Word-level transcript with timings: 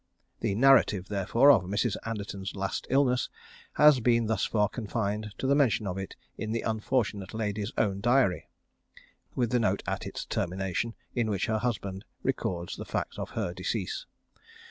The 0.39 0.55
narrative, 0.55 1.09
therefore, 1.09 1.51
of 1.51 1.61
Mrs. 1.65 1.95
Anderton's 2.03 2.55
last 2.55 2.87
illness 2.89 3.29
has 3.73 3.99
been 3.99 4.25
thus 4.25 4.45
far 4.47 4.67
confined 4.67 5.31
to 5.37 5.45
the 5.45 5.53
mention 5.53 5.85
of 5.85 5.99
it 5.99 6.15
in 6.39 6.53
the 6.53 6.61
unfortunate 6.63 7.35
lady's 7.35 7.71
own 7.77 8.01
diary, 8.01 8.49
with 9.35 9.51
the 9.51 9.59
note 9.59 9.83
at 9.85 10.07
its 10.07 10.25
termination, 10.25 10.95
in 11.13 11.29
which 11.29 11.45
her 11.45 11.59
husband 11.59 12.03
records 12.23 12.77
the 12.77 12.83
fact 12.83 13.19
of 13.19 13.29
her 13.37 13.53
decease. 13.53 14.07